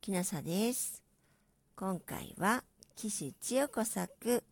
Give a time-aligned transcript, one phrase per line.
[0.00, 1.02] きなさです。
[1.76, 2.64] 今回は、
[2.96, 4.42] 岸千代子作、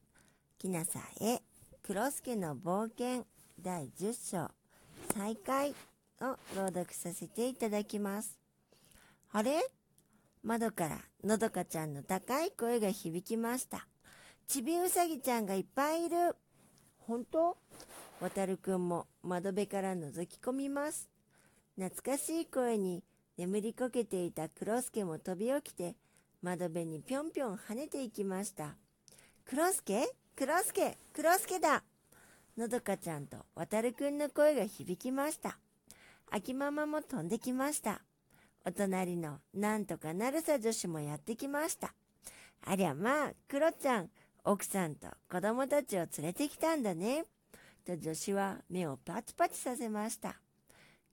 [0.58, 1.40] きなさへ、
[1.82, 3.24] 黒助の冒険
[3.58, 4.50] 第10章、
[5.14, 5.70] 再開
[6.20, 8.38] を朗読させていただきます。
[9.32, 9.62] あれ？
[10.42, 13.86] 窓からのどかちゃんの高い声が響きました。
[14.46, 16.36] ちびうさぎちゃんがいっぱいいる。
[16.98, 17.56] 本当？
[18.20, 21.08] わたるくんも窓辺から覗き込みます。
[21.78, 23.02] 懐かしい声に
[23.38, 25.94] 眠りこけていた黒助も飛び起きて、
[26.42, 28.74] 窓辺にぴょんぴょん跳ねていきました。
[29.44, 31.84] 黒助黒助黒助だ
[32.56, 35.56] のどかちゃんと渡るくんの声が響きました。
[36.32, 38.02] 秋ママも飛んできました。
[38.66, 41.94] お隣のなんとかなるさ女子もやってきました。
[42.66, 44.10] ありゃまあ、クロちゃん、
[44.42, 47.24] 奥さんと子供たちを連れてきたんだね。
[47.86, 50.40] と女子は目をパチパチさせました。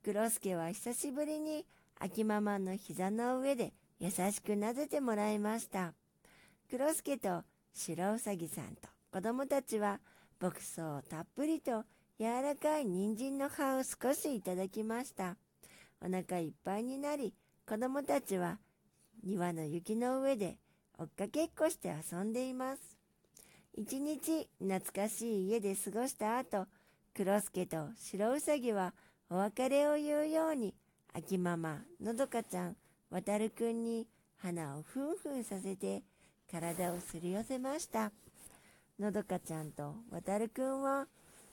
[0.04, 1.68] 黒助は久しぶりに
[2.00, 5.94] 秋ママの膝の上で優しくなでてもらいました。
[6.70, 7.44] 黒助と
[7.74, 10.00] 白うさぎさんと子供たちは
[10.40, 11.84] 牧草をたっぷりと
[12.20, 15.38] 柔らかい人参の葉を少しいただきました。
[16.02, 17.34] お腹いっぱいになり、
[17.68, 18.60] 子供たちは
[19.24, 20.58] 庭の雪の上で
[20.98, 22.82] 追っかけっこして遊んでいます。
[23.74, 26.68] 一日懐かしい家で過ごした後、
[27.14, 28.94] 黒助と白うさぎは
[29.30, 30.74] お別れを言うように
[31.18, 32.76] 秋ママ、のどかちゃん、
[33.10, 36.04] わたるくんに鼻をふんふんさせて
[36.52, 38.12] 体をすり寄せました。
[39.00, 41.08] のどかちゃんとわたるくんは、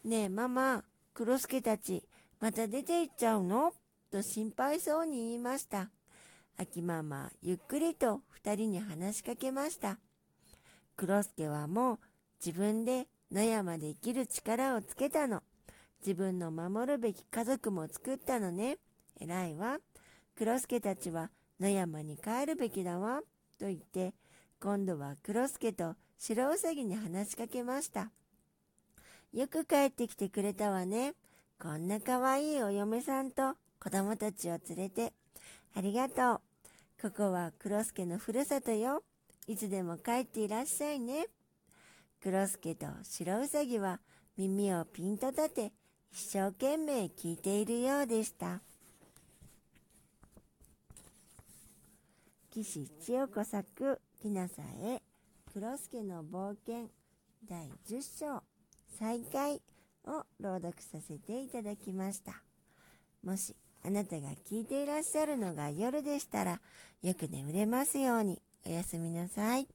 [0.05, 0.83] ねえママ、
[1.15, 2.03] 黒助たち、
[2.41, 3.73] また出て行っちゃうの？
[4.11, 5.91] と心配そうに言いました。
[6.59, 9.97] 秋ママ、ゆっくりと二人に話しかけました。
[10.97, 11.99] 黒助はもう
[12.45, 15.41] 自分で野山で生きる力をつけたの。
[16.01, 18.79] 自分の守るべき家族も作ったのね。
[19.21, 19.79] 偉いわ。
[20.37, 23.21] 黒助たちは野山に帰るべきだわ。
[23.59, 24.15] と言って、
[24.61, 28.11] 今度は黒助と白うさぎに話しかけました。
[29.33, 31.15] よく帰ってきてくれたわね。
[31.61, 35.13] こんな可愛いお嫁さんと子供たちを連れて。
[35.75, 36.41] ありがとう。
[37.01, 39.03] ここは黒助のふるさとよ。
[39.49, 41.27] いつでも帰っていらっしゃいね。
[42.23, 44.01] 黒助と白うさぎは
[44.37, 45.73] 耳をピンと立て、
[46.13, 48.61] 一生懸命聞いているようでした。
[52.55, 55.01] 岸千代子作きなさえ
[55.55, 56.91] 黒助の冒険
[57.49, 58.43] 第10章
[58.99, 59.63] 再会
[60.05, 62.43] を朗読させていただきました。
[63.25, 66.61] もしあなたが聞いていらっしゃるのが夜でしたら
[67.03, 69.67] よく眠れますようにおやすみなさい。